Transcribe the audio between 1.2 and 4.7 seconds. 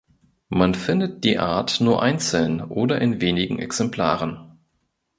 die Art nur einzeln oder in wenigen Exemplaren.